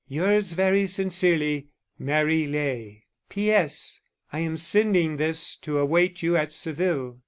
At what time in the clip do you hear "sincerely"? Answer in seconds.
0.87-1.67